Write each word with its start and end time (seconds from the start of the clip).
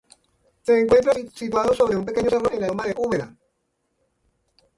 Se 0.63 0.79
encuentra 0.81 1.13
situado 1.31 1.75
sobre 1.75 1.95
un 1.95 2.03
pequeño 2.03 2.27
cerro 2.31 2.51
en 2.51 2.61
la 2.61 2.67
loma 2.69 2.87
de 2.87 2.95
Úbeda. 2.97 3.35